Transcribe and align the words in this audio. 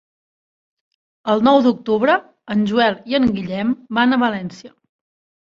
El 1.33 1.43
nou 1.47 1.61
d'octubre 1.65 2.15
en 2.57 2.65
Joel 2.73 2.99
i 3.13 3.19
en 3.19 3.29
Guillem 3.37 3.77
van 4.01 4.19
a 4.19 4.21
València. 4.27 4.75